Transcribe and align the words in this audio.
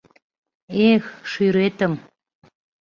Эх, 0.91 1.03
шӱретым 1.31 1.93